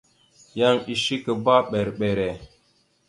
Yan 0.59 0.77
eshekabámber 0.93 1.87
mbere. 1.97 2.29